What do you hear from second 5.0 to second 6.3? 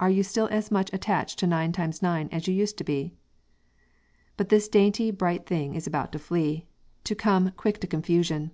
bright thing is about to